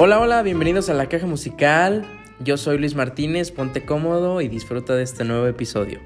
[0.00, 2.06] Hola, hola, bienvenidos a la caja musical.
[2.38, 5.98] Yo soy Luis Martínez, ponte cómodo y disfruta de este nuevo episodio.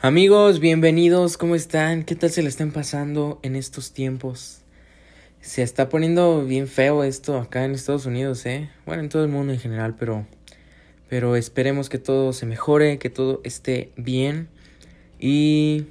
[0.00, 2.02] Amigos, bienvenidos, ¿cómo están?
[2.02, 4.62] ¿Qué tal se le están pasando en estos tiempos?
[5.40, 8.70] Se está poniendo bien feo esto acá en Estados Unidos, ¿eh?
[8.84, 10.26] Bueno, en todo el mundo en general, pero
[11.08, 14.48] pero esperemos que todo se mejore, que todo esté bien
[15.20, 15.86] y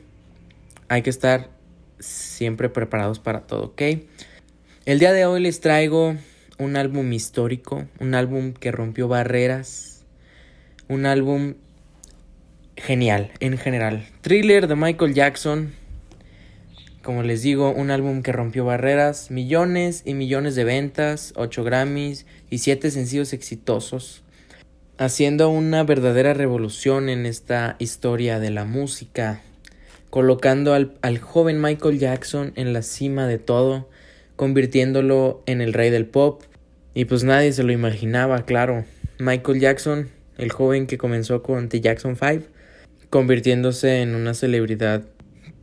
[0.90, 1.61] hay que estar
[2.02, 3.82] siempre preparados para todo, ¿ok?
[4.86, 6.16] El día de hoy les traigo
[6.58, 10.04] un álbum histórico, un álbum que rompió barreras,
[10.88, 11.56] un álbum
[12.76, 14.08] genial en general.
[14.22, 15.74] Thriller de Michael Jackson,
[17.04, 22.26] como les digo, un álbum que rompió barreras, millones y millones de ventas, 8 Grammys
[22.50, 24.24] y 7 sencillos exitosos,
[24.98, 29.42] haciendo una verdadera revolución en esta historia de la música
[30.12, 33.88] colocando al, joven Michael Jackson en la cima de todo,
[34.36, 36.44] convirtiéndolo en el rey del pop.
[36.94, 38.84] Y pues nadie se lo imaginaba, claro.
[39.20, 42.46] Michael Jackson, el joven que comenzó con The Jackson 5,
[43.10, 45.04] convirtiéndose en una celebridad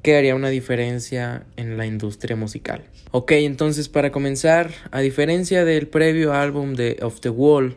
[0.00, 2.84] que haría una diferencia en la industria musical.
[3.10, 7.76] Ok, entonces para comenzar, a diferencia del previo álbum de Off the Wall,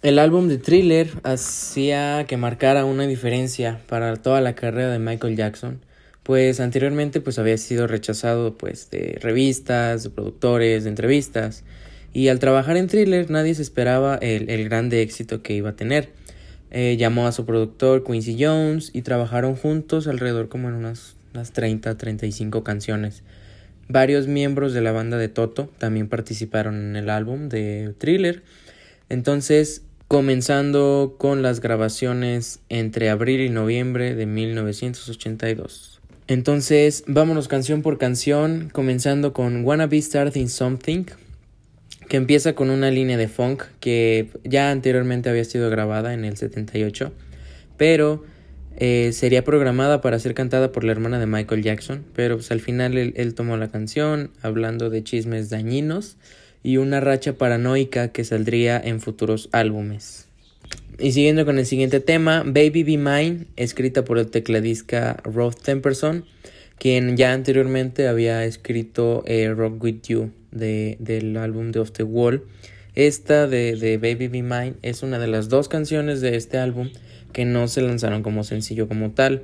[0.00, 5.36] el álbum de Thriller hacía que marcara una diferencia para toda la carrera de Michael
[5.36, 5.80] Jackson
[6.26, 11.62] pues anteriormente pues había sido rechazado pues de revistas, de productores, de entrevistas
[12.12, 15.76] y al trabajar en Thriller nadie se esperaba el, el grande éxito que iba a
[15.76, 16.10] tener.
[16.72, 21.52] Eh, llamó a su productor Quincy Jones y trabajaron juntos alrededor como en unas, unas
[21.52, 23.22] 30, 35 canciones.
[23.88, 28.42] Varios miembros de la banda de Toto también participaron en el álbum de Thriller.
[29.08, 35.95] Entonces, comenzando con las grabaciones entre abril y noviembre de 1982.
[36.28, 41.04] Entonces, vámonos canción por canción, comenzando con Wanna Be Starting Something,
[42.08, 46.36] que empieza con una línea de funk que ya anteriormente había sido grabada en el
[46.36, 47.12] 78,
[47.76, 48.24] pero
[48.76, 52.60] eh, sería programada para ser cantada por la hermana de Michael Jackson, pero pues, al
[52.60, 56.16] final él, él tomó la canción hablando de chismes dañinos
[56.64, 60.25] y una racha paranoica que saldría en futuros álbumes.
[60.98, 66.24] Y siguiendo con el siguiente tema, Baby Be Mine, escrita por el tecladista Rod Temperson,
[66.78, 72.02] quien ya anteriormente había escrito eh, Rock With You de, del álbum de Off the
[72.02, 72.44] Wall.
[72.94, 76.88] Esta de, de, Baby Be Mine es una de las dos canciones de este álbum
[77.34, 79.42] que no se lanzaron como sencillo como tal.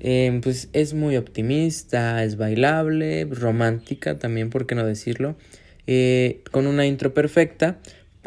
[0.00, 5.36] Eh, pues es muy optimista, es bailable, romántica también, por qué no decirlo,
[5.86, 7.78] eh, con una intro perfecta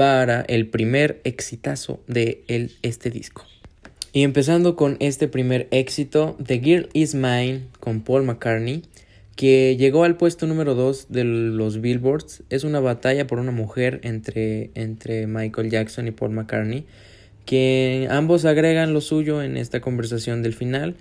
[0.01, 2.43] para el primer exitazo de
[2.81, 3.45] este disco.
[4.11, 8.81] Y empezando con este primer éxito, The Girl Is Mine con Paul McCartney,
[9.35, 12.41] que llegó al puesto número 2 de los Billboards.
[12.49, 16.87] Es una batalla por una mujer entre, entre Michael Jackson y Paul McCartney,
[17.45, 20.95] que ambos agregan lo suyo en esta conversación del final.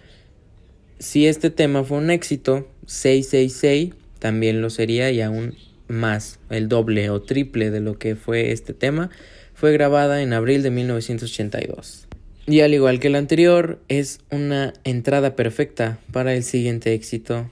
[0.98, 5.54] Si este tema fue un éxito, 666 también lo sería y aún
[5.90, 9.10] más, el doble o triple de lo que fue este tema,
[9.54, 12.06] fue grabada en abril de 1982.
[12.46, 17.50] Y al igual que el anterior, es una entrada perfecta para el siguiente éxito,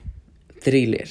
[0.61, 1.07] Thriller.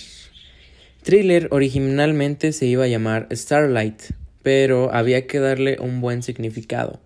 [1.03, 4.03] Thriller originalmente se iba a llamar Starlight,
[4.43, 7.01] pero había que darle un buen significado.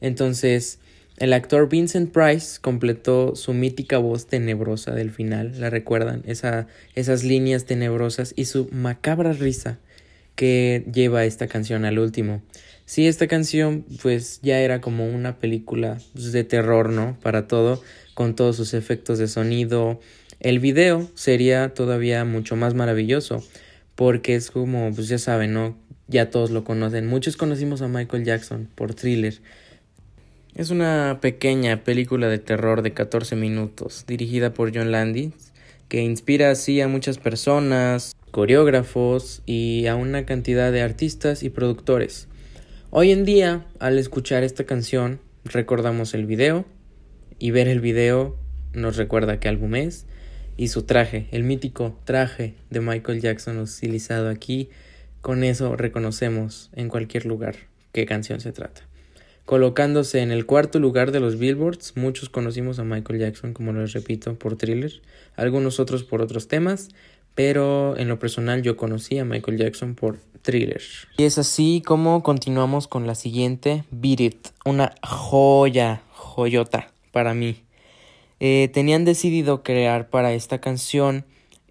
[0.00, 0.78] Entonces,
[1.16, 6.22] el actor Vincent Price completó su mítica voz tenebrosa del final, ¿la recuerdan?
[6.26, 6.66] Esa,
[6.96, 9.78] esas líneas tenebrosas y su macabra risa
[10.34, 12.42] que lleva esta canción al último.
[12.84, 17.16] Sí, esta canción pues ya era como una película pues, de terror, ¿no?
[17.22, 17.80] Para todo,
[18.14, 20.00] con todos sus efectos de sonido.
[20.40, 23.42] El video sería todavía mucho más maravilloso,
[23.94, 25.78] porque es como, pues ya saben, ¿no?
[26.08, 27.06] Ya todos lo conocen.
[27.06, 29.40] Muchos conocimos a Michael Jackson por thriller
[30.54, 35.52] es una pequeña película de terror de 14 minutos, dirigida por John Landis,
[35.88, 42.28] que inspira así a muchas personas, coreógrafos y a una cantidad de artistas y productores.
[42.90, 46.64] Hoy en día, al escuchar esta canción, recordamos el video
[47.40, 48.36] y ver el video
[48.72, 50.06] nos recuerda qué álbum es
[50.56, 54.70] y su traje, el mítico traje de Michael Jackson utilizado aquí.
[55.20, 57.56] Con eso reconocemos en cualquier lugar
[57.90, 58.93] qué canción se trata
[59.44, 61.96] colocándose en el cuarto lugar de los Billboards.
[61.96, 65.02] Muchos conocimos a Michael Jackson, como les repito, por thriller,
[65.36, 66.88] algunos otros por otros temas,
[67.34, 70.82] pero en lo personal yo conocí a Michael Jackson por thriller.
[71.18, 77.62] Y es así como continuamos con la siguiente, Beat It, una joya, joyota para mí.
[78.40, 81.24] Eh, tenían decidido crear para esta canción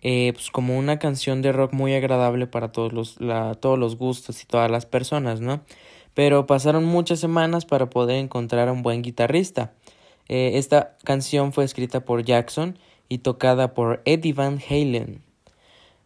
[0.06, 3.16] eh, pues como una canción de rock muy agradable para todos los,
[3.62, 5.62] todos los gustos y todas las personas, ¿no?
[6.13, 9.74] Pero pasaron muchas semanas para poder encontrar a un buen guitarrista.
[10.30, 12.77] Eh, esta canción fue escrita por Jackson
[13.10, 15.21] y tocada por Eddie Van Halen.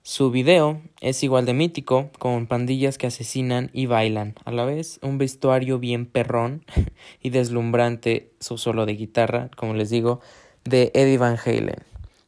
[0.09, 4.99] Su video es igual de mítico, con pandillas que asesinan y bailan, a la vez
[5.01, 6.63] un vestuario bien perrón
[7.21, 10.21] y deslumbrante, su solo de guitarra, como les digo,
[10.63, 11.83] de Eddie Van Halen.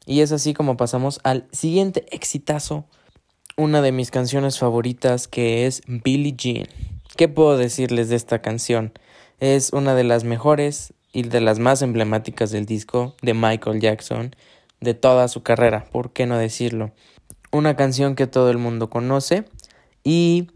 [0.06, 2.84] Y es así como pasamos al siguiente exitazo,
[3.56, 6.68] una de mis canciones favoritas que es Billie Jean.
[7.20, 8.94] ¿Qué puedo decirles de esta canción?
[9.42, 14.34] Es una de las mejores y de las más emblemáticas del disco de Michael Jackson
[14.80, 16.94] de toda su carrera, ¿por qué no decirlo?
[17.52, 19.44] una canción que todo el mundo conoce
[20.02, 20.48] y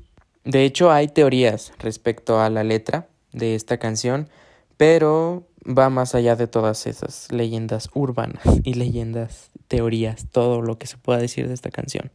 [0.45, 4.29] de hecho hay teorías respecto a la letra de esta canción,
[4.77, 10.87] pero va más allá de todas esas leyendas urbanas y leyendas, teorías, todo lo que
[10.87, 12.09] se pueda decir de esta canción.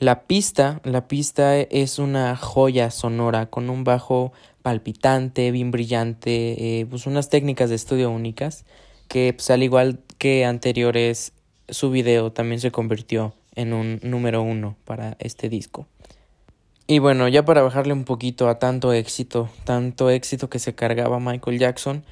[0.00, 4.32] La pista, la pista es una joya sonora con un bajo
[4.62, 8.64] palpitante, bien brillante, eh, pues unas técnicas de estudio únicas
[9.08, 11.34] que pues, al igual que anteriores
[11.68, 15.86] su video también se convirtió en un número uno para este disco.
[16.86, 21.20] Y bueno, ya para bajarle un poquito a tanto éxito, tanto éxito que se cargaba
[21.20, 22.04] Michael Jackson,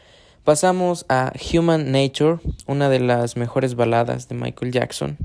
[0.44, 5.16] pasamos a Human Nature, una de las mejores baladas de Michael Jackson,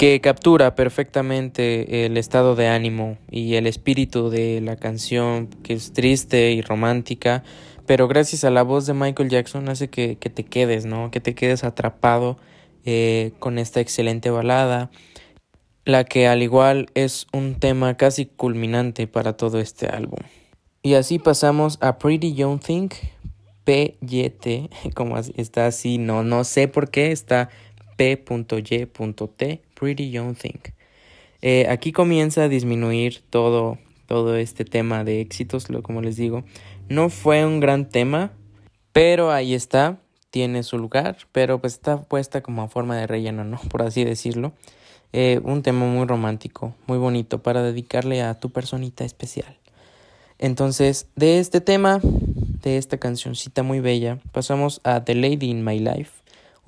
[0.00, 5.92] que captura perfectamente el estado de ánimo y el espíritu de la canción, que es
[5.92, 7.44] triste y romántica,
[7.84, 11.10] pero gracias a la voz de Michael Jackson hace que, te quedes, ¿no?
[11.10, 12.38] Que te quedes atrapado
[12.86, 14.90] eh, con esta excelente balada
[15.84, 20.20] la que al igual es un tema casi culminante para todo este álbum.
[20.82, 22.88] Y así pasamos a Pretty Young Thing,
[23.64, 27.50] PYT, como está así, no, no sé por qué, está
[28.00, 30.60] P.Y.T, Pretty Young Thing.
[31.42, 33.76] Eh, aquí comienza a disminuir todo,
[34.06, 36.42] todo este tema de éxitos, como les digo.
[36.88, 38.32] No fue un gran tema,
[38.92, 40.00] pero ahí está,
[40.30, 43.60] tiene su lugar, pero pues está puesta como a forma de relleno, ¿no?
[43.70, 44.54] Por así decirlo.
[45.12, 49.58] Eh, un tema muy romántico, muy bonito para dedicarle a tu personita especial.
[50.38, 55.78] Entonces, de este tema, de esta cancioncita muy bella, pasamos a The Lady in My
[55.78, 56.19] Life,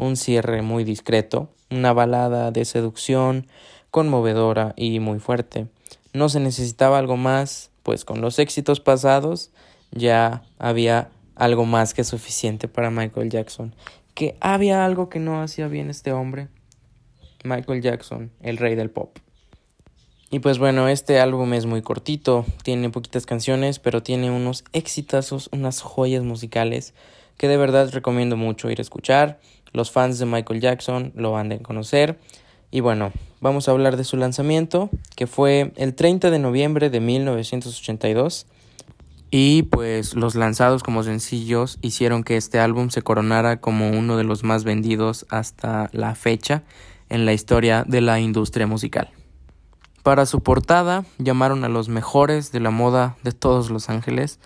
[0.02, 3.46] un cierre muy discreto, una balada de seducción,
[3.90, 5.68] conmovedora y muy fuerte.
[6.12, 9.50] No se necesitaba algo más, pues con los éxitos pasados
[9.90, 13.74] ya había algo más que suficiente para Michael Jackson.
[14.14, 16.48] Que había algo que no hacía bien este hombre,
[17.44, 19.18] Michael Jackson, el rey del pop.
[20.30, 25.50] Y pues bueno, este álbum es muy cortito, tiene poquitas canciones, pero tiene unos exitazos,
[25.52, 26.94] unas joyas musicales
[27.36, 29.40] que de verdad recomiendo mucho ir a escuchar.
[29.72, 32.18] Los fans de Michael Jackson lo han de conocer.
[32.70, 37.00] Y bueno, vamos a hablar de su lanzamiento, que fue el 30 de noviembre de
[37.00, 38.46] 1982.
[39.30, 44.24] Y pues los lanzados como sencillos hicieron que este álbum se coronara como uno de
[44.24, 46.64] los más vendidos hasta la fecha
[47.08, 49.10] en la historia de la industria musical.
[50.02, 54.40] Para su portada llamaron a los mejores de la moda de todos Los Ángeles,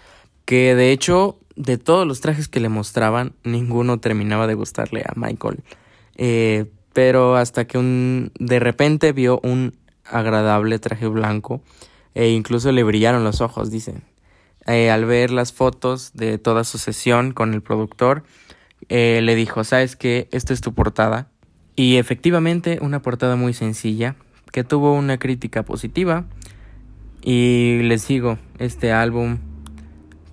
[0.45, 5.13] que de hecho de todos los trajes que le mostraban, ninguno terminaba de gustarle a
[5.17, 5.65] Michael.
[6.17, 11.61] Eh, pero hasta que un, de repente vio un agradable traje blanco
[12.15, 14.03] e incluso le brillaron los ojos, dicen.
[14.67, 18.25] Eh, al ver las fotos de toda su sesión con el productor,
[18.89, 20.29] eh, le dijo, ¿sabes qué?
[20.33, 21.29] Esta es tu portada.
[21.77, 24.17] Y efectivamente una portada muy sencilla
[24.53, 26.25] que tuvo una crítica positiva.
[27.23, 29.39] Y les digo, este álbum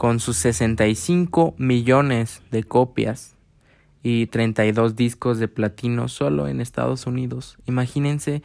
[0.04, 3.38] con sus 65 millones de copias
[4.02, 7.58] y 32 discos de platino solo en Estados Unidos.
[7.68, 8.44] Imagínense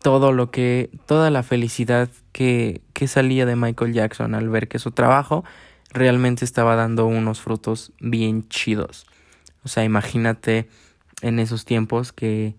[0.00, 4.78] todo lo que, toda la felicidad que, que salía de Michael Jackson al ver que
[4.78, 5.44] su trabajo
[5.92, 9.06] realmente estaba dando unos frutos bien chidos.
[9.64, 10.66] O sea, imagínate
[11.20, 12.56] en esos tiempos que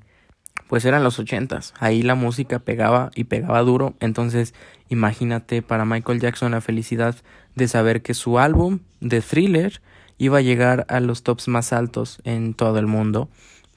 [0.67, 1.73] pues eran los ochentas.
[1.79, 3.95] Ahí la música pegaba y pegaba duro.
[3.99, 4.53] Entonces,
[4.89, 7.15] imagínate para Michael Jackson la felicidad
[7.59, 9.81] de saber que su álbum de thriller
[10.17, 13.29] iba a llegar a los tops más altos en todo el mundo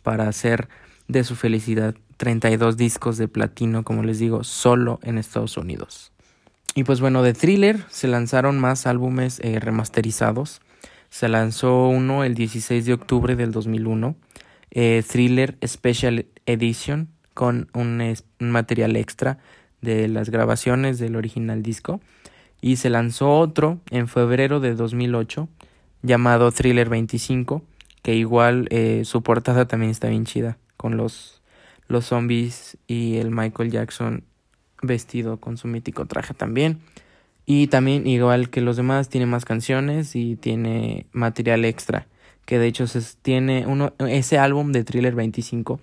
[0.02, 0.68] para hacer
[1.08, 6.12] de su felicidad 32 discos de platino, como les digo, solo en Estados Unidos.
[6.74, 10.62] Y pues bueno, de thriller se lanzaron más álbumes eh, remasterizados.
[11.10, 14.16] Se lanzó uno el 16 de octubre del 2001
[14.74, 19.38] eh, thriller Special Edition con un, material extra
[19.82, 22.00] de las grabaciones del original disco.
[22.62, 25.48] Y se lanzó otro en febrero de 2008
[26.00, 27.62] llamado Thriller 25,
[28.00, 31.42] que igual eh, su portada también está bien chida, con los
[31.92, 34.24] los zombies y el Michael Jackson
[34.82, 36.80] vestido con su mítico traje también.
[37.44, 42.06] Y también, igual que los demás, tiene más canciones y tiene material extra.
[42.46, 45.80] Que de hecho se tiene uno, ese álbum de Thriller 25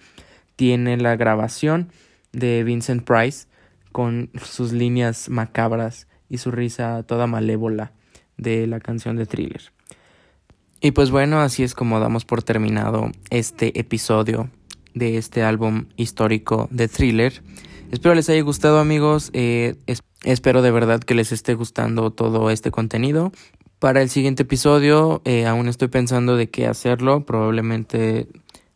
[0.55, 1.89] tiene la grabación
[2.33, 3.47] de Vincent Price
[3.91, 7.91] con sus líneas macabras y su risa toda malévola
[8.37, 9.73] de la canción de Thriller.
[10.81, 14.49] Y pues bueno, así es como damos por terminado este episodio
[14.93, 17.41] de este álbum histórico de Thriller.
[17.91, 19.75] Espero les haya gustado amigos, eh,
[20.23, 23.31] espero de verdad que les esté gustando todo este contenido.
[23.79, 28.27] Para el siguiente episodio eh, aún estoy pensando de qué hacerlo, probablemente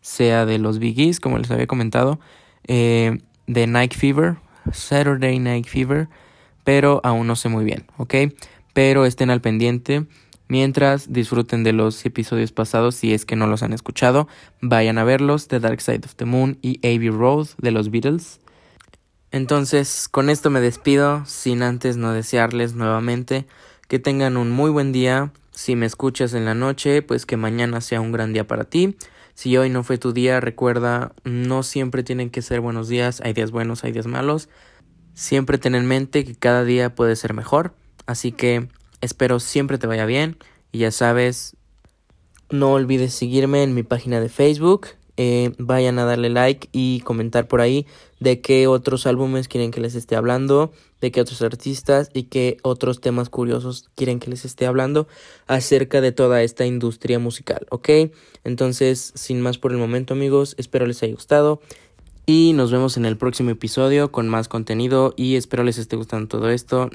[0.02, 2.20] sea de los Biggies, como les había comentado,
[2.68, 4.38] eh, de Night Fever,
[4.72, 6.10] Saturday Night Fever,
[6.64, 8.16] pero aún no sé muy bien, ¿ok?
[8.74, 10.06] Pero estén al pendiente.
[10.48, 14.28] Mientras disfruten de los episodios pasados, si es que no los han escuchado,
[14.62, 18.40] vayan a verlos, The Dark Side of the Moon y Abbey Road de los Beatles.
[19.32, 23.48] Entonces, con esto me despido, sin antes no desearles nuevamente
[23.88, 25.32] que tengan un muy buen día.
[25.52, 28.96] Si me escuchas en la noche, pues que mañana sea un gran día para ti.
[29.36, 33.34] Si hoy no fue tu día, recuerda, no siempre tienen que ser buenos días, hay
[33.34, 34.50] días buenos, hay días malos.
[35.14, 37.74] Siempre ten en mente que cada día puede ser mejor,
[38.06, 38.68] así que
[39.02, 40.38] espero siempre te vaya bien
[40.72, 41.56] y ya sabes,
[42.50, 47.48] no olvides seguirme en mi página de Facebook, eh, vayan a darle like y comentar
[47.48, 47.86] por ahí
[48.20, 52.58] de qué otros álbumes quieren que les esté hablando, de qué otros artistas y qué
[52.64, 55.08] otros temas curiosos quieren que les esté hablando
[55.46, 57.90] acerca de toda esta industria musical, ¿ok?
[58.44, 61.62] Entonces, sin más por el momento amigos, espero les haya gustado
[62.26, 66.28] y nos vemos en el próximo episodio con más contenido y espero les esté gustando
[66.28, 66.90] todo esto.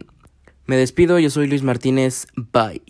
[0.67, 2.83] Me despido, yo soy Luis Martínez, bye.